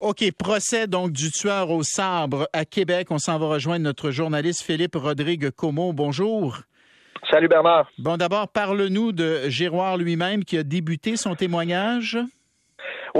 OK, 0.00 0.30
procès 0.38 0.86
donc 0.86 1.10
du 1.10 1.32
tueur 1.32 1.70
au 1.70 1.82
sabre 1.82 2.48
à 2.52 2.64
Québec. 2.64 3.08
On 3.10 3.18
s'en 3.18 3.36
va 3.36 3.46
rejoindre 3.48 3.82
notre 3.82 4.12
journaliste 4.12 4.62
Philippe 4.62 4.94
Rodrigue 4.94 5.50
Como. 5.50 5.92
Bonjour. 5.92 6.58
Salut 7.28 7.48
Bernard. 7.48 7.90
Bon, 7.98 8.16
d'abord, 8.16 8.46
parle-nous 8.46 9.10
de 9.10 9.48
Giroir 9.48 9.96
lui-même 9.96 10.44
qui 10.44 10.56
a 10.56 10.62
débuté 10.62 11.16
son 11.16 11.34
témoignage. 11.34 12.16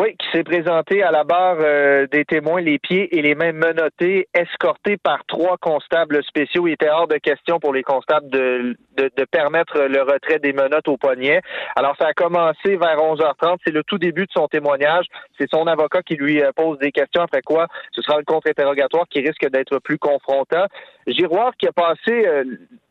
Oui, 0.00 0.14
qui 0.16 0.28
s'est 0.30 0.44
présenté 0.44 1.02
à 1.02 1.10
la 1.10 1.24
barre 1.24 1.56
euh, 1.58 2.06
des 2.06 2.24
témoins, 2.24 2.60
les 2.60 2.78
pieds 2.78 3.18
et 3.18 3.20
les 3.20 3.34
mains 3.34 3.50
menottés, 3.50 4.28
escorté 4.32 4.96
par 4.96 5.24
trois 5.26 5.56
constables 5.56 6.22
spéciaux. 6.22 6.68
Il 6.68 6.74
était 6.74 6.88
hors 6.88 7.08
de 7.08 7.16
question 7.16 7.58
pour 7.58 7.74
les 7.74 7.82
constables 7.82 8.30
de, 8.30 8.76
de, 8.96 9.24
permettre 9.24 9.76
le 9.76 10.02
retrait 10.02 10.38
des 10.38 10.52
menottes 10.52 10.86
au 10.86 10.96
poignet. 10.98 11.40
Alors, 11.74 11.96
ça 11.98 12.06
a 12.06 12.12
commencé 12.12 12.76
vers 12.76 12.96
11h30. 12.96 13.56
C'est 13.64 13.72
le 13.72 13.82
tout 13.82 13.98
début 13.98 14.26
de 14.26 14.30
son 14.32 14.46
témoignage. 14.46 15.06
C'est 15.36 15.50
son 15.50 15.66
avocat 15.66 16.02
qui 16.02 16.14
lui 16.14 16.44
euh, 16.44 16.52
pose 16.54 16.78
des 16.78 16.92
questions, 16.92 17.22
après 17.22 17.42
quoi 17.42 17.66
ce 17.90 18.00
sera 18.00 18.18
le 18.18 18.24
contre-interrogatoire 18.24 19.06
qui 19.10 19.18
risque 19.18 19.50
d'être 19.50 19.80
plus 19.80 19.98
confrontant. 19.98 20.66
Giroir 21.08 21.56
qui 21.56 21.66
a 21.66 21.72
passé 21.72 22.24
euh, 22.24 22.44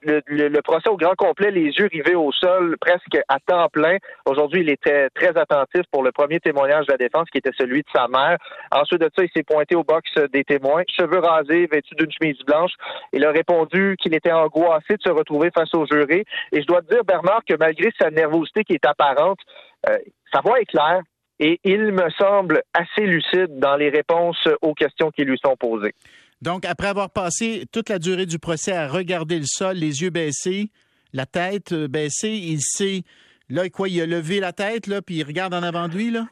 le, 0.08 0.62
procès 0.62 0.90
au 0.90 0.98
grand 0.98 1.16
complet, 1.16 1.52
les 1.52 1.66
yeux 1.66 1.90
rivés 1.92 2.16
au 2.16 2.32
sol, 2.32 2.78
presque 2.80 3.18
à 3.28 3.40
temps 3.40 3.68
plein. 3.70 3.98
Aujourd'hui, 4.26 4.62
il 4.62 4.70
était 4.70 5.10
très 5.12 5.38
attentif 5.38 5.82
pour 5.92 6.04
le 6.04 6.12
premier 6.12 6.40
témoignage 6.40 6.86
de 6.88 6.94
la 6.94 6.98
défense, 6.98 7.30
qui 7.30 7.38
était 7.38 7.52
celui 7.58 7.82
de 7.82 7.88
sa 7.94 8.08
mère. 8.08 8.38
Ensuite 8.72 9.02
de 9.02 9.10
ça, 9.16 9.24
il 9.24 9.30
s'est 9.36 9.44
pointé 9.44 9.76
au 9.76 9.84
box 9.84 10.10
des 10.34 10.44
témoins, 10.44 10.84
cheveux 10.90 11.20
rasés, 11.20 11.68
vêtu 11.72 11.96
d'une 11.96 12.12
chemise 12.12 12.40
blanche. 12.46 12.72
Il 13.14 13.26
a 13.26 13.32
répondu 13.32 13.96
qu'il 14.00 14.16
était 14.16 14.32
angoissé 14.32 14.96
de 14.96 15.02
se 15.06 15.10
retrouver 15.10 15.52
face 15.54 15.74
au 15.74 15.86
jury. 15.86 16.24
Et 16.52 16.62
je 16.62 16.66
dois 16.68 16.82
te 16.82 16.94
dire, 16.94 17.04
Bernard, 17.04 17.42
que 17.48 17.56
malgré 17.56 17.92
sa 18.00 18.10
nervosité 18.10 18.64
qui 18.64 18.74
est 18.74 18.86
apparente, 18.86 19.40
euh, 19.90 19.98
sa 20.34 20.42
voix 20.42 20.60
est 20.60 20.66
claire, 20.66 21.02
et 21.40 21.60
il 21.64 21.92
me 21.92 22.10
semble 22.12 22.64
assez 22.74 23.06
lucide 23.06 23.60
dans 23.60 23.76
les 23.76 23.90
réponses 23.90 24.48
aux 24.62 24.74
questions 24.74 25.12
qui 25.12 25.24
lui 25.24 25.40
sont 25.44 25.56
posées. 25.56 25.94
Donc, 26.42 26.66
après 26.66 26.88
avoir 26.88 27.10
passé 27.10 27.66
toute 27.72 27.90
la 27.90 28.00
durée 28.00 28.26
du 28.26 28.40
procès 28.40 28.72
à 28.72 28.88
regarder 28.88 29.40
le 29.40 29.46
sol, 29.48 29.78
les 29.78 30.02
yeux 30.02 30.10
baissés, 30.10 30.70
la 31.14 31.26
tête 31.26 31.74
baissée, 31.74 32.34
il 32.34 32.62
sait, 32.62 33.04
là, 33.50 33.70
quoi, 33.70 33.90
il 33.90 34.00
a 34.02 34.06
levé 34.06 34.40
la 34.40 34.54
tête, 34.54 34.88
là, 34.88 35.02
puis 35.02 35.16
il 35.16 35.24
regarde 35.24 35.54
en 35.54 35.64
avant 35.64 35.88
de 35.88 35.96
lui, 35.96 36.12
là? 36.12 36.28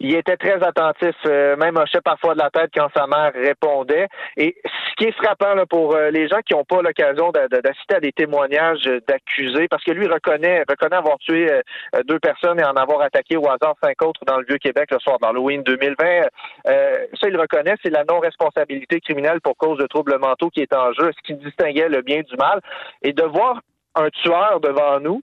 Il 0.00 0.14
était 0.14 0.36
très 0.36 0.62
attentif, 0.62 1.14
euh, 1.26 1.56
même 1.56 1.76
hochait 1.76 2.00
parfois 2.00 2.34
de 2.34 2.38
la 2.38 2.50
tête 2.50 2.70
quand 2.74 2.88
sa 2.96 3.06
mère 3.06 3.32
répondait. 3.34 4.06
Et 4.36 4.56
ce 4.64 4.94
qui 4.96 5.04
est 5.08 5.12
frappant 5.12 5.54
là, 5.54 5.66
pour 5.66 5.94
euh, 5.94 6.10
les 6.10 6.28
gens 6.28 6.40
qui 6.46 6.54
n'ont 6.54 6.64
pas 6.64 6.82
l'occasion 6.82 7.32
d'assister 7.32 7.96
à 7.96 8.00
des 8.00 8.12
témoignages 8.12 8.84
d'accusés, 9.08 9.66
parce 9.68 9.82
que 9.82 9.90
lui 9.90 10.06
reconnaît, 10.06 10.64
reconnaît 10.68 10.96
avoir 10.96 11.18
tué 11.18 11.50
euh, 11.50 11.62
deux 12.04 12.20
personnes 12.20 12.60
et 12.60 12.64
en 12.64 12.76
avoir 12.76 13.00
attaqué 13.00 13.36
au 13.36 13.46
hasard 13.48 13.74
cinq 13.82 14.00
autres 14.02 14.24
dans 14.24 14.38
le 14.38 14.44
Vieux-Québec 14.46 14.90
le 14.92 14.98
soir 15.00 15.18
d'Halloween 15.18 15.62
2020. 15.62 16.22
ça, 16.64 17.28
il 17.28 17.36
reconnaît, 17.36 17.74
c'est 17.82 17.90
la 17.90 18.04
non-responsabilité 18.04 19.00
criminelle 19.00 19.40
pour 19.40 19.56
cause 19.56 19.78
de 19.78 19.86
troubles 19.86 20.18
mentaux 20.18 20.50
qui 20.50 20.60
est 20.60 20.72
en 20.74 20.92
jeu, 20.92 21.10
ce 21.16 21.22
qui 21.26 21.34
distinguait 21.34 21.88
le 21.88 22.02
bien 22.02 22.20
du 22.20 22.36
mal. 22.36 22.60
Et 23.02 23.12
de 23.12 23.24
voir 23.24 23.60
un 23.94 24.08
tueur 24.10 24.60
devant 24.60 25.00
nous, 25.00 25.22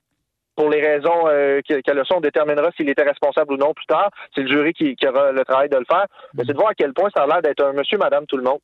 pour 0.55 0.69
les 0.69 0.81
raisons 0.81 1.27
euh, 1.27 1.61
qu'elle 1.61 1.81
le 1.95 2.05
sont, 2.05 2.15
on 2.15 2.21
déterminera 2.21 2.71
s'il 2.71 2.89
était 2.89 3.03
responsable 3.03 3.53
ou 3.53 3.57
non 3.57 3.73
plus 3.73 3.85
tard. 3.85 4.09
C'est 4.33 4.41
le 4.41 4.47
jury 4.47 4.73
qui, 4.73 4.95
qui, 4.95 5.07
aura 5.07 5.31
le 5.31 5.43
travail 5.43 5.69
de 5.69 5.77
le 5.77 5.85
faire. 5.85 6.05
Mais 6.33 6.43
c'est 6.45 6.53
de 6.53 6.57
voir 6.57 6.69
à 6.69 6.75
quel 6.75 6.93
point 6.93 7.09
ça 7.15 7.23
a 7.23 7.27
l'air 7.27 7.41
d'être 7.41 7.63
un 7.63 7.73
monsieur, 7.73 7.97
madame, 7.97 8.25
tout 8.25 8.37
le 8.37 8.43
monde 8.43 8.59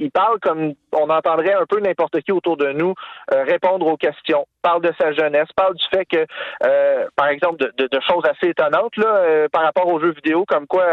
il 0.00 0.10
parle 0.10 0.40
comme 0.40 0.74
on 0.92 1.08
entendrait 1.10 1.52
un 1.52 1.66
peu 1.66 1.78
n'importe 1.78 2.20
qui 2.22 2.32
autour 2.32 2.56
de 2.56 2.72
nous 2.72 2.94
euh, 3.32 3.44
répondre 3.44 3.86
aux 3.86 3.96
questions, 3.96 4.46
parle 4.62 4.82
de 4.82 4.92
sa 4.98 5.12
jeunesse, 5.12 5.48
parle 5.54 5.74
du 5.74 5.84
fait 5.92 6.04
que, 6.06 6.26
euh, 6.64 7.06
par 7.16 7.28
exemple, 7.28 7.58
de, 7.58 7.86
de, 7.86 8.00
choses 8.00 8.24
assez 8.24 8.50
étonnantes 8.50 8.96
là, 8.96 9.06
euh, 9.06 9.48
par 9.52 9.62
rapport 9.62 9.86
aux 9.86 10.00
jeux 10.00 10.12
vidéo, 10.12 10.44
comme 10.46 10.66
quoi 10.66 10.84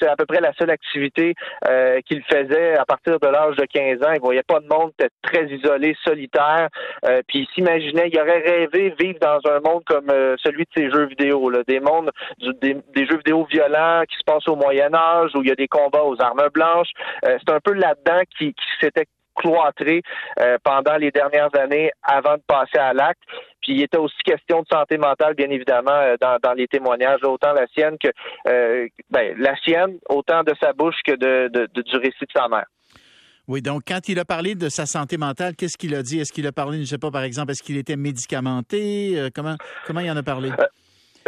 c'est 0.00 0.08
à 0.08 0.16
peu 0.16 0.26
près 0.26 0.40
la 0.40 0.52
seule 0.54 0.70
activité 0.70 1.34
qu'il 2.06 2.22
faisait 2.24 2.76
à 2.76 2.84
partir 2.84 3.18
de 3.20 3.26
l'âge 3.26 3.56
de 3.56 3.64
15 3.64 4.02
ans. 4.02 4.12
Il 4.14 4.20
voyait 4.20 4.42
pas 4.42 4.60
de 4.60 4.66
monde, 4.66 4.90
était 4.98 5.10
très 5.22 5.46
isolé, 5.46 5.96
solitaire, 6.04 6.68
puis 7.28 7.40
il 7.40 7.46
s'imaginait, 7.54 8.08
il 8.12 8.20
aurait 8.20 8.42
rêvé 8.42 8.94
vivre 8.98 9.18
dans 9.20 9.40
un 9.50 9.60
monde 9.60 9.84
comme 9.84 10.08
celui 10.42 10.64
de 10.64 10.70
ces 10.76 10.90
jeux 10.90 11.06
vidéo, 11.06 11.50
là, 11.50 11.60
des 11.66 11.80
mondes, 11.80 12.10
des, 12.40 12.76
des, 12.94 13.06
jeux 13.06 13.18
vidéo 13.18 13.46
violents 13.50 14.02
qui 14.08 14.16
se 14.16 14.24
passent 14.24 14.48
au 14.48 14.56
Moyen 14.56 14.92
Âge, 14.94 15.30
où 15.34 15.42
il 15.42 15.48
y 15.48 15.52
a 15.52 15.54
des 15.54 15.68
combats 15.68 16.04
aux 16.04 16.20
armes 16.20 16.48
blanches. 16.52 16.90
c'est 17.22 17.50
un 17.50 17.60
peu 17.60 17.72
là-dedans 17.72 18.22
qui, 18.38 18.54
qui 18.56 18.84
s'était 18.86 19.06
cloîtré 19.36 20.02
euh, 20.40 20.56
pendant 20.64 20.96
les 20.96 21.10
dernières 21.10 21.54
années 21.56 21.90
avant 22.02 22.34
de 22.34 22.42
passer 22.46 22.78
à 22.78 22.92
l'acte. 22.92 23.22
Puis 23.60 23.74
il 23.74 23.82
était 23.82 23.98
aussi 23.98 24.16
question 24.24 24.62
de 24.62 24.66
santé 24.70 24.98
mentale, 24.98 25.34
bien 25.34 25.50
évidemment, 25.50 25.90
euh, 25.92 26.16
dans, 26.20 26.52
les 26.54 26.66
témoignages, 26.66 27.22
autant 27.22 27.52
la 27.52 27.66
sienne 27.68 27.96
que 28.02 28.08
euh, 28.48 28.88
ben, 29.10 29.34
la 29.38 29.56
sienne, 29.56 29.98
autant 30.08 30.42
de 30.42 30.54
sa 30.60 30.72
bouche 30.72 30.96
que 31.04 31.12
de, 31.12 31.66
du 31.66 31.96
récit 31.96 32.24
de 32.24 32.32
sa 32.34 32.48
mère. 32.48 32.66
Oui, 33.48 33.62
donc 33.62 33.82
quand 33.86 34.08
il 34.08 34.18
a 34.18 34.24
parlé 34.24 34.56
de 34.56 34.68
sa 34.68 34.86
santé 34.86 35.18
mentale, 35.18 35.54
qu'est-ce 35.54 35.78
qu'il 35.78 35.94
a 35.94 36.02
dit? 36.02 36.18
Est-ce 36.18 36.32
qu'il 36.32 36.46
a 36.48 36.52
parlé, 36.52 36.78
je 36.78 36.82
ne 36.82 36.86
sais 36.86 36.98
pas, 36.98 37.12
par 37.12 37.22
exemple, 37.22 37.52
est-ce 37.52 37.62
qu'il 37.62 37.76
était 37.76 37.94
médicamenté? 37.94 39.28
comment, 39.32 39.54
comment 39.86 40.00
il 40.00 40.10
en 40.10 40.16
a 40.16 40.22
parlé? 40.24 40.50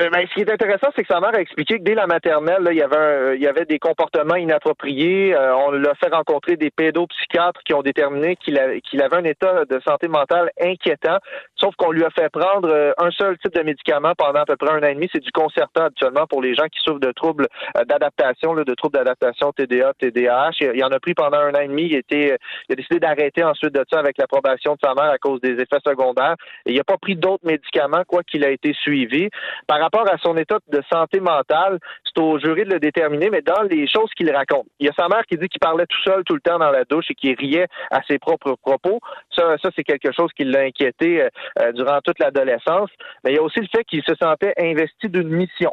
Euh, 0.00 0.10
ben, 0.10 0.24
ce 0.28 0.34
qui 0.34 0.40
est 0.42 0.50
intéressant, 0.50 0.88
c'est 0.94 1.02
que 1.02 1.12
sa 1.12 1.18
mère 1.18 1.34
a 1.34 1.40
expliqué 1.40 1.78
que 1.78 1.82
dès 1.82 1.94
la 1.94 2.06
maternelle, 2.06 2.62
là, 2.62 2.72
il, 2.72 2.78
y 2.78 2.82
avait 2.82 3.36
il 3.36 3.42
y 3.42 3.48
avait 3.48 3.64
des 3.64 3.80
comportements 3.80 4.36
inappropriés. 4.36 5.34
Euh, 5.34 5.56
on 5.56 5.72
l'a 5.72 5.94
fait 5.96 6.14
rencontrer 6.14 6.56
des 6.56 6.70
pédopsychiatres 6.70 7.60
qui 7.64 7.74
ont 7.74 7.82
déterminé 7.82 8.36
qu'il, 8.36 8.60
qu'il 8.88 9.02
avait 9.02 9.16
un 9.16 9.24
état 9.24 9.64
de 9.64 9.80
santé 9.80 10.06
mentale 10.06 10.50
inquiétant, 10.60 11.18
sauf 11.56 11.74
qu'on 11.74 11.90
lui 11.90 12.04
a 12.04 12.10
fait 12.10 12.28
prendre 12.28 12.68
euh, 12.68 12.92
un 12.98 13.10
seul 13.10 13.36
type 13.38 13.52
de 13.54 13.62
médicament 13.62 14.12
pendant 14.16 14.40
à 14.40 14.44
peu 14.44 14.56
près 14.56 14.70
un 14.70 14.78
an 14.78 14.86
et 14.86 14.94
demi. 14.94 15.08
C'est 15.12 15.22
du 15.22 15.32
concertant 15.32 15.86
actuellement 15.86 16.28
pour 16.28 16.42
les 16.42 16.54
gens 16.54 16.66
qui 16.66 16.78
souffrent 16.84 17.00
de 17.00 17.10
troubles 17.10 17.48
d'adaptation, 17.88 18.54
de 18.54 18.74
troubles 18.74 18.98
d'adaptation 18.98 19.50
TDA, 19.52 19.94
TDAH. 19.98 20.50
Il, 20.60 20.84
en 20.84 20.90
a 20.90 21.00
pris 21.00 21.14
pendant 21.14 21.38
un 21.38 21.54
an 21.54 21.60
et 21.60 21.68
demi. 21.68 21.86
Il, 21.86 21.96
était, 21.96 22.36
il 22.68 22.72
a 22.72 22.76
décidé 22.76 23.00
d'arrêter 23.00 23.42
ensuite 23.42 23.74
de 23.74 23.84
ça 23.92 23.98
avec 23.98 24.16
l'approbation 24.18 24.74
de 24.74 24.78
sa 24.80 24.94
mère 24.94 25.10
à 25.10 25.18
cause 25.18 25.40
des 25.40 25.54
effets 25.54 25.80
secondaires. 25.84 26.36
Et 26.66 26.72
il 26.72 26.76
n'a 26.76 26.84
pas 26.84 26.98
pris 26.98 27.16
d'autres 27.16 27.44
médicaments, 27.44 28.04
quoi 28.06 28.22
qu'il 28.22 28.44
a 28.44 28.50
été 28.50 28.72
suivi. 28.74 29.28
Par 29.66 29.80
rapport 29.88 30.12
à 30.12 30.18
son 30.18 30.36
état 30.36 30.58
de 30.70 30.82
santé 30.92 31.20
mentale, 31.20 31.78
c'est 32.04 32.20
au 32.20 32.38
jury 32.38 32.64
de 32.64 32.74
le 32.74 32.80
déterminer, 32.80 33.30
mais 33.30 33.42
dans 33.42 33.62
les 33.62 33.86
choses 33.88 34.10
qu'il 34.16 34.30
raconte. 34.34 34.66
Il 34.78 34.86
y 34.86 34.88
a 34.88 34.92
sa 34.98 35.08
mère 35.08 35.24
qui 35.26 35.36
dit 35.36 35.48
qu'il 35.48 35.60
parlait 35.60 35.86
tout 35.86 36.02
seul 36.04 36.24
tout 36.24 36.34
le 36.34 36.40
temps 36.40 36.58
dans 36.58 36.70
la 36.70 36.84
douche 36.84 37.06
et 37.10 37.14
qu'il 37.14 37.34
riait 37.34 37.68
à 37.90 38.00
ses 38.08 38.18
propres 38.18 38.56
propos. 38.62 39.00
Ça, 39.34 39.56
ça 39.62 39.70
c'est 39.74 39.84
quelque 39.84 40.12
chose 40.12 40.30
qui 40.36 40.44
l'a 40.44 40.60
inquiété 40.60 41.22
euh, 41.22 41.28
euh, 41.60 41.72
durant 41.72 42.00
toute 42.04 42.18
l'adolescence. 42.18 42.90
Mais 43.24 43.32
il 43.32 43.36
y 43.36 43.38
a 43.38 43.42
aussi 43.42 43.60
le 43.60 43.68
fait 43.74 43.84
qu'il 43.84 44.02
se 44.02 44.14
sentait 44.20 44.54
investi 44.58 45.08
d'une 45.08 45.28
mission 45.28 45.72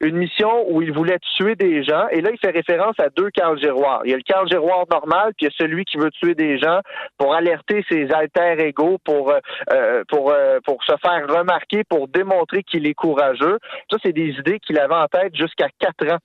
une 0.00 0.16
mission 0.16 0.64
où 0.70 0.80
il 0.80 0.92
voulait 0.92 1.18
tuer 1.36 1.54
des 1.56 1.82
gens. 1.82 2.08
Et 2.10 2.20
là, 2.20 2.30
il 2.32 2.38
fait 2.38 2.50
référence 2.50 2.98
à 2.98 3.10
deux 3.10 3.30
Carl 3.30 3.58
Giroir. 3.58 4.00
Il 4.04 4.10
y 4.10 4.14
a 4.14 4.16
le 4.16 4.22
Carl 4.22 4.48
Giroir 4.48 4.86
normal, 4.90 5.32
puis 5.36 5.46
il 5.46 5.50
y 5.50 5.52
a 5.52 5.54
celui 5.58 5.84
qui 5.84 5.98
veut 5.98 6.10
tuer 6.10 6.34
des 6.34 6.58
gens 6.58 6.80
pour 7.18 7.34
alerter 7.34 7.84
ses 7.90 8.10
alter 8.10 8.56
égaux, 8.58 8.98
pour 9.04 9.30
euh, 9.30 9.40
euh, 9.72 10.04
pour 10.08 10.30
euh, 10.30 10.58
pour 10.64 10.82
se 10.84 10.92
faire 11.02 11.26
remarquer, 11.28 11.84
pour 11.84 12.08
démontrer 12.08 12.62
qu'il 12.62 12.86
est 12.86 12.94
courageux. 12.94 13.58
Ça, 13.90 13.98
c'est 14.02 14.12
des 14.12 14.30
idées 14.30 14.58
qu'il 14.58 14.78
avait 14.78 14.94
en 14.94 15.06
tête 15.06 15.36
jusqu'à 15.36 15.68
quatre 15.78 16.10
ans 16.10 16.18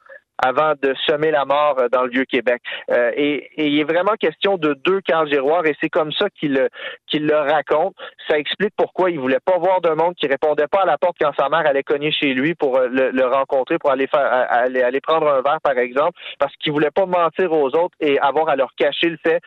avant 0.43 0.73
de 0.81 0.93
semer 1.07 1.31
la 1.31 1.45
mort 1.45 1.77
euh, 1.79 1.87
dans 1.89 2.03
le 2.03 2.09
vieux 2.09 2.25
Québec. 2.25 2.61
Euh, 2.91 3.11
et, 3.15 3.49
il 3.57 3.79
est 3.79 3.83
vraiment 3.83 4.13
question 4.19 4.57
de 4.57 4.73
deux 4.85 5.01
Carl 5.01 5.29
Giroir 5.29 5.65
et 5.65 5.75
c'est 5.81 5.89
comme 5.89 6.11
ça 6.11 6.29
qu'il 6.29 6.67
qu'il 7.07 7.25
le 7.25 7.35
raconte. 7.35 7.95
Ça 8.27 8.37
explique 8.37 8.73
pourquoi 8.75 9.11
il 9.11 9.19
voulait 9.19 9.39
pas 9.43 9.57
voir 9.57 9.81
d'un 9.81 9.95
monde 9.95 10.15
qui 10.15 10.27
répondait 10.27 10.67
pas 10.67 10.81
à 10.81 10.85
la 10.85 10.97
porte 10.97 11.15
quand 11.19 11.31
sa 11.37 11.49
mère 11.49 11.65
allait 11.65 11.83
cogner 11.83 12.11
chez 12.11 12.33
lui 12.33 12.53
pour 12.55 12.77
euh, 12.77 12.87
le, 12.89 13.25
rencontrer, 13.25 13.77
pour 13.77 13.91
aller 13.91 14.07
faire 14.07 14.25
aller, 14.49 14.81
aller, 14.81 15.01
prendre 15.01 15.27
un 15.27 15.41
verre, 15.41 15.59
par 15.61 15.77
exemple, 15.77 16.19
parce 16.39 16.55
qu'il 16.57 16.71
voulait 16.71 16.91
pas 16.91 17.05
mentir 17.05 17.51
aux 17.51 17.69
autres 17.69 17.95
et 17.99 18.19
avoir 18.19 18.49
à 18.49 18.55
leur 18.55 18.73
cacher 18.75 19.09
le 19.09 19.17
fait 19.17 19.41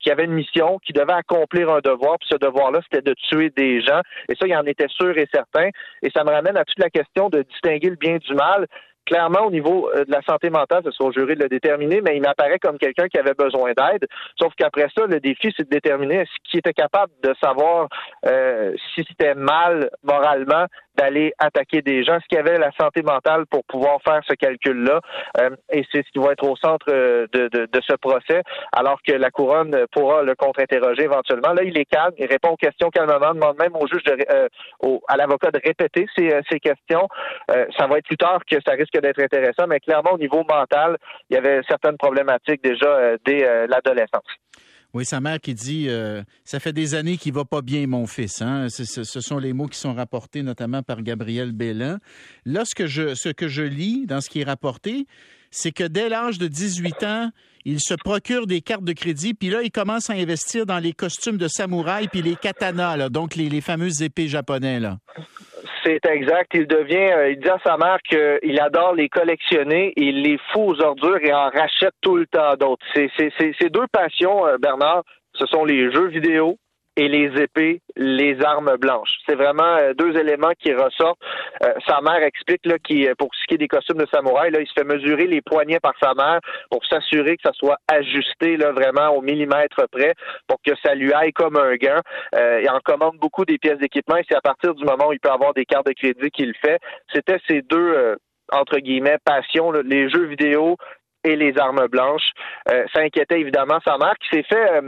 qu'il 0.00 0.10
y 0.10 0.12
avait 0.12 0.24
une 0.24 0.32
mission, 0.32 0.78
qu'il 0.84 0.94
devait 0.94 1.12
accomplir 1.12 1.70
un 1.70 1.80
devoir, 1.80 2.18
puis 2.18 2.28
ce 2.30 2.36
devoir-là, 2.36 2.80
c'était 2.84 3.02
de 3.02 3.14
tuer 3.14 3.50
des 3.56 3.80
gens. 3.80 4.00
Et 4.28 4.34
ça, 4.34 4.46
il 4.46 4.56
en 4.56 4.64
était 4.64 4.88
sûr 4.88 5.16
et 5.16 5.28
certain. 5.32 5.68
Et 6.02 6.10
ça 6.10 6.24
me 6.24 6.30
ramène 6.30 6.56
à 6.56 6.64
toute 6.64 6.78
la 6.78 6.90
question 6.90 7.28
de 7.28 7.42
distinguer 7.42 7.90
le 7.90 7.96
bien 7.96 8.16
du 8.16 8.34
mal 8.34 8.66
clairement, 9.08 9.46
au 9.46 9.50
niveau 9.50 9.90
euh, 9.94 10.04
de 10.04 10.12
la 10.12 10.20
santé 10.22 10.50
mentale, 10.50 10.82
ce 10.84 10.90
sera 10.90 11.08
au 11.08 11.12
jury 11.12 11.34
de 11.34 11.42
le 11.42 11.48
déterminer, 11.48 12.02
mais 12.02 12.16
il 12.16 12.20
m'apparaît 12.20 12.58
comme 12.58 12.76
quelqu'un 12.76 13.08
qui 13.08 13.18
avait 13.18 13.34
besoin 13.34 13.72
d'aide. 13.72 14.06
Sauf 14.38 14.52
qu'après 14.56 14.88
ça, 14.96 15.06
le 15.06 15.18
défi, 15.18 15.52
c'est 15.56 15.64
de 15.64 15.70
déterminer 15.70 16.24
ce 16.26 16.50
qui 16.50 16.58
était 16.58 16.74
capable 16.74 17.12
de 17.22 17.34
savoir 17.42 17.88
euh, 18.26 18.74
si 18.94 19.04
c'était 19.08 19.34
mal 19.34 19.90
moralement 20.02 20.66
d'aller 20.98 21.32
attaquer 21.38 21.82
des 21.82 22.04
gens, 22.04 22.18
ce 22.20 22.26
qu'il 22.28 22.36
y 22.36 22.40
avait 22.40 22.58
la 22.58 22.70
santé 22.78 23.02
mentale 23.02 23.46
pour 23.46 23.64
pouvoir 23.64 23.98
faire 24.02 24.20
ce 24.28 24.34
calcul-là. 24.34 25.00
Euh, 25.40 25.50
et 25.72 25.84
c'est 25.92 26.04
ce 26.04 26.10
qui 26.10 26.18
va 26.18 26.32
être 26.32 26.46
au 26.46 26.56
centre 26.56 26.86
de, 26.88 27.28
de, 27.32 27.48
de, 27.48 27.80
ce 27.88 27.94
procès, 27.94 28.42
alors 28.72 29.00
que 29.06 29.12
la 29.12 29.30
couronne 29.30 29.86
pourra 29.92 30.22
le 30.22 30.34
contre-interroger 30.34 31.04
éventuellement. 31.04 31.52
Là, 31.52 31.62
il 31.62 31.78
est 31.78 31.84
calme, 31.84 32.12
il 32.18 32.26
répond 32.26 32.50
aux 32.50 32.56
questions 32.56 32.90
calmement, 32.90 33.34
demande 33.34 33.58
même 33.58 33.76
au 33.76 33.86
juge, 33.86 34.02
de, 34.04 34.16
au, 34.80 35.00
à 35.08 35.16
l'avocat 35.16 35.50
de 35.50 35.60
répéter 35.64 36.06
ces, 36.16 36.40
ces 36.50 36.60
questions. 36.60 37.08
ça 37.48 37.86
va 37.86 37.98
être 37.98 38.06
plus 38.06 38.16
tard 38.16 38.40
que 38.50 38.56
ça 38.66 38.72
risque 38.74 39.00
d'être 39.00 39.22
intéressant, 39.22 39.66
mais 39.68 39.80
clairement, 39.80 40.12
au 40.12 40.18
niveau 40.18 40.44
mental, 40.48 40.96
il 41.30 41.34
y 41.34 41.38
avait 41.38 41.60
certaines 41.68 41.96
problématiques 41.96 42.62
déjà 42.62 42.88
euh, 42.88 43.16
dès 43.24 43.46
euh, 43.46 43.66
l'adolescence. 43.66 44.28
Oui, 44.94 45.04
sa 45.04 45.20
mère 45.20 45.38
qui 45.40 45.54
dit 45.54 45.86
euh, 45.88 46.22
Ça 46.44 46.60
fait 46.60 46.72
des 46.72 46.94
années 46.94 47.18
qu'il 47.18 47.32
va 47.32 47.44
pas 47.44 47.60
bien, 47.60 47.86
mon 47.86 48.06
fils. 48.06 48.40
Hein? 48.40 48.68
Ce, 48.70 49.02
sont 49.04 49.38
les 49.38 49.52
mots 49.52 49.66
qui 49.66 49.78
sont 49.78 49.94
rapportés 49.94 50.42
notamment 50.42 50.82
par 50.82 51.02
Gabriel 51.02 51.52
Bellin. 51.52 51.98
Là, 52.46 52.64
ce 52.64 52.74
que, 52.74 52.86
je, 52.86 53.14
ce 53.14 53.28
que 53.28 53.48
je 53.48 53.62
lis 53.62 54.06
dans 54.06 54.20
ce 54.20 54.30
qui 54.30 54.40
est 54.40 54.44
rapporté, 54.44 55.06
c'est 55.50 55.72
que 55.72 55.84
dès 55.84 56.08
l'âge 56.08 56.38
de 56.38 56.48
18 56.48 57.02
ans, 57.04 57.30
il 57.64 57.80
se 57.80 57.94
procure 57.94 58.46
des 58.46 58.62
cartes 58.62 58.84
de 58.84 58.92
crédit, 58.92 59.34
puis 59.34 59.50
là, 59.50 59.62
il 59.62 59.70
commence 59.70 60.08
à 60.08 60.14
investir 60.14 60.64
dans 60.64 60.78
les 60.78 60.92
costumes 60.92 61.36
de 61.36 61.48
samouraï 61.48 62.08
puis 62.08 62.22
les 62.22 62.36
katanas, 62.36 63.10
donc 63.10 63.34
les, 63.34 63.60
fameuses 63.60 64.02
épées 64.02 64.28
japonais. 64.28 64.80
Là. 64.80 64.98
C'est 65.88 66.04
exact. 66.10 66.50
Il 66.52 66.66
devient, 66.66 67.12
euh, 67.12 67.30
il 67.30 67.40
dit 67.40 67.48
à 67.48 67.58
sa 67.64 67.78
mère 67.78 67.98
qu'il 68.02 68.60
adore 68.60 68.94
les 68.94 69.08
collectionner, 69.08 69.94
il 69.96 70.20
les 70.20 70.36
fout 70.52 70.76
aux 70.76 70.82
ordures 70.82 71.18
et 71.22 71.32
en 71.32 71.48
rachète 71.48 71.94
tout 72.02 72.16
le 72.16 72.26
temps 72.26 72.56
d'autres. 72.56 72.84
C'est 72.94 73.72
deux 73.72 73.86
passions, 73.90 74.46
euh, 74.46 74.58
Bernard. 74.58 75.02
Ce 75.32 75.46
sont 75.46 75.64
les 75.64 75.90
jeux 75.90 76.08
vidéo 76.08 76.58
et 76.98 77.06
les 77.06 77.30
épées, 77.40 77.80
les 77.96 78.42
armes 78.42 78.76
blanches. 78.76 79.14
C'est 79.26 79.36
vraiment 79.36 79.76
euh, 79.80 79.94
deux 79.94 80.18
éléments 80.18 80.52
qui 80.58 80.74
ressortent. 80.74 81.20
Euh, 81.62 81.72
sa 81.86 82.00
mère 82.00 82.24
explique 82.24 82.66
là, 82.66 82.76
qu'il, 82.80 83.14
pour 83.16 83.30
ce 83.32 83.46
qui 83.46 83.54
est 83.54 83.58
des 83.58 83.68
costumes 83.68 83.98
de 83.98 84.06
samouraï, 84.12 84.50
là, 84.50 84.60
il 84.60 84.66
se 84.66 84.72
fait 84.72 84.84
mesurer 84.84 85.28
les 85.28 85.40
poignets 85.40 85.78
par 85.78 85.94
sa 86.02 86.12
mère 86.14 86.40
pour 86.72 86.84
s'assurer 86.84 87.36
que 87.36 87.42
ça 87.44 87.52
soit 87.52 87.78
ajusté 87.86 88.56
là, 88.56 88.72
vraiment 88.72 89.10
au 89.10 89.22
millimètre 89.22 89.88
près 89.92 90.14
pour 90.48 90.58
que 90.60 90.72
ça 90.84 90.96
lui 90.96 91.12
aille 91.12 91.32
comme 91.32 91.56
un 91.56 91.76
gant. 91.76 92.00
Euh, 92.34 92.62
il 92.62 92.68
en 92.68 92.80
commande 92.80 93.16
beaucoup 93.18 93.44
des 93.44 93.58
pièces 93.58 93.78
d'équipement 93.78 94.16
et 94.16 94.24
c'est 94.28 94.36
à 94.36 94.40
partir 94.40 94.74
du 94.74 94.84
moment 94.84 95.08
où 95.08 95.12
il 95.12 95.20
peut 95.20 95.30
avoir 95.30 95.54
des 95.54 95.64
cartes 95.64 95.86
de 95.86 95.92
crédit 95.92 96.30
qu'il 96.32 96.52
fait. 96.56 96.80
C'était 97.14 97.38
ces 97.48 97.62
deux 97.62 98.16
entre 98.50 98.78
guillemets 98.78 99.18
passions, 99.24 99.70
les 99.70 100.08
jeux 100.08 100.24
vidéo 100.24 100.76
et 101.22 101.36
les 101.36 101.56
armes 101.58 101.86
blanches. 101.86 102.30
ça 102.66 103.00
inquiétait 103.00 103.40
évidemment 103.40 103.78
sa 103.84 103.98
mère 103.98 104.14
qui 104.20 104.36
s'est 104.36 104.42
fait 104.42 104.80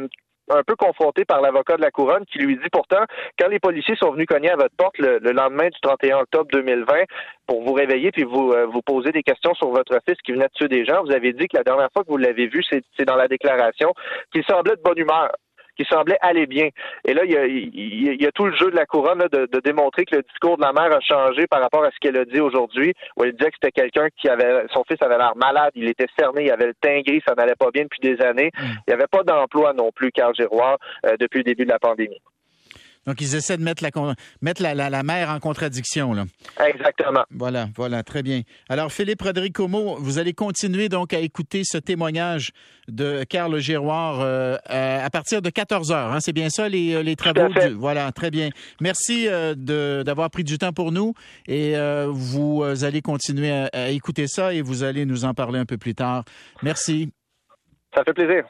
un 0.51 0.63
peu 0.63 0.77
confronté 0.77 1.25
par 1.25 1.41
l'avocat 1.41 1.77
de 1.77 1.83
la 1.83 1.91
couronne 1.91 2.25
qui 2.27 2.39
lui 2.39 2.57
dit 2.57 2.69
pourtant, 2.71 3.05
quand 3.39 3.49
les 3.49 3.59
policiers 3.59 3.97
sont 3.97 4.13
venus 4.13 4.27
cogner 4.27 4.51
à 4.51 4.57
votre 4.57 4.75
porte 4.77 4.99
le, 4.99 5.19
lendemain 5.19 5.69
du 5.69 5.81
31 5.81 6.19
octobre 6.19 6.49
2020 6.53 7.05
pour 7.47 7.63
vous 7.63 7.73
réveiller 7.73 8.13
puis 8.13 8.25
vous, 8.25 8.53
euh, 8.53 8.67
vous 8.67 8.83
poser 8.83 9.13
des 9.13 9.23
questions 9.23 9.55
sur 9.55 9.71
votre 9.71 9.99
fils 10.07 10.17
qui 10.25 10.33
venait 10.33 10.47
de 10.47 10.53
tuer 10.55 10.69
des 10.69 10.85
gens, 10.85 11.03
vous 11.05 11.13
avez 11.13 11.33
dit 11.33 11.49
que 11.49 11.57
la 11.57 11.65
dernière 11.65 11.89
fois 11.93 12.05
que 12.05 12.09
vous 12.09 12.17
l'avez 12.17 12.47
vu, 12.47 12.63
c'est 12.71 13.05
dans 13.05 13.17
la 13.17 13.29
déclaration, 13.29 13.93
qu'il 14.33 14.45
semblait 14.45 14.77
de 14.77 14.83
bonne 14.83 14.99
humeur 14.99 15.31
qui 15.77 15.85
semblait 15.85 16.19
aller 16.21 16.47
bien. 16.47 16.69
Et 17.05 17.15
là, 17.15 17.25
il 17.25 18.21
y 18.21 18.27
a, 18.27 18.33
tout 18.33 18.47
le 18.47 18.57
jeu 18.57 18.71
de 18.71 18.77
la 18.77 18.87
couronne 18.87 19.21
de, 19.33 19.61
démontrer 19.61 20.05
que 20.05 20.17
le 20.17 20.23
discours 20.23 20.57
de 20.57 20.63
la 20.63 20.73
mère 20.73 20.95
a 20.95 21.01
changé 21.01 21.47
par 21.47 21.61
rapport 21.61 21.85
à 21.85 21.91
ce 21.91 21.99
qu'elle 22.01 22.17
a 22.17 22.25
dit 22.25 22.41
aujourd'hui, 22.41 22.95
où 23.17 23.25
elle 23.25 23.33
disait 23.33 23.51
que 23.51 23.57
c'était 23.63 23.73
quelqu'un 23.73 24.09
qui 24.17 24.29
avait, 24.29 24.65
son 24.73 24.85
fils 24.85 25.01
avait 25.01 25.19
l'air 25.19 25.33
malade, 25.37 25.73
il 25.75 25.89
était 25.89 26.07
cerné, 26.19 26.45
il 26.45 26.51
avait 26.51 26.67
le 26.67 26.75
teint 26.81 27.01
gris, 27.01 27.23
ça 27.27 27.35
n'allait 27.35 27.57
pas 27.57 27.71
bien 27.71 27.85
depuis 27.85 28.01
des 28.01 28.23
années. 28.25 28.51
Mm. 28.59 28.65
Il 28.65 28.91
n'y 28.91 28.95
avait 28.95 29.09
pas 29.11 29.23
d'emploi 29.23 29.73
non 29.73 29.91
plus, 29.93 30.11
Carl 30.13 30.35
Giroir, 30.35 30.79
euh, 31.07 31.17
depuis 31.19 31.39
le 31.39 31.45
début 31.45 31.65
de 31.65 31.71
la 31.71 31.79
pandémie. 31.79 32.21
Donc, 33.07 33.21
ils 33.21 33.35
essaient 33.35 33.57
de 33.57 33.63
mettre 33.63 33.83
la, 33.83 33.91
mettre 34.43 34.63
la, 34.63 34.75
la, 34.75 35.03
mère 35.03 35.31
en 35.31 35.41
contradiction. 35.41 36.13
Là. 36.13 36.25
Exactement. 36.67 37.25
Voilà, 37.31 37.69
voilà, 37.75 38.03
très 38.03 38.23
bien. 38.23 38.43
Alors, 38.69 38.93
Philippe 38.93 39.23
Rodrigue 39.23 39.55
Como, 39.55 39.97
vous 39.97 40.19
allez 40.19 40.35
continuer 40.35 40.89
donc 40.89 41.15
à 41.15 41.19
écouter 41.19 41.63
ce 41.65 41.79
témoignage 41.79 42.51
de 42.89 43.25
Carl 43.25 43.59
Giroir 43.59 44.21
euh, 44.21 44.57
à 44.67 45.09
partir 45.11 45.41
de 45.41 45.49
14 45.49 45.93
heures. 45.93 46.13
Hein? 46.13 46.21
C'est 46.21 46.33
bien 46.33 46.51
ça, 46.51 46.69
les, 46.69 46.95
euh, 46.95 47.03
les 47.03 47.17
travaux? 47.17 47.49
Du... 47.49 47.75
Voilà, 47.75 48.13
très 48.13 48.31
bien. 48.31 48.51
Merci 48.81 49.27
euh, 49.29 49.55
d'avoir 50.05 50.31
pris 50.31 50.45
du 50.45 50.59
temps 50.59 50.73
pour 50.73 50.93
nous 50.93 51.15
et 51.47 51.75
vous 52.09 52.63
allez 52.83 53.01
continuer 53.01 53.51
à, 53.51 53.71
à 53.73 53.89
écouter 53.89 54.27
ça 54.27 54.53
et 54.53 54.61
vous 54.61 54.83
allez 54.83 55.07
nous 55.07 55.25
en 55.25 55.35
parler 55.35 55.59
un 55.59 55.65
peu 55.65 55.79
plus 55.79 55.95
tard. 55.95 56.25
Merci. 56.63 57.13
Ça 57.95 58.05
fait 58.05 58.13
plaisir. 58.13 58.45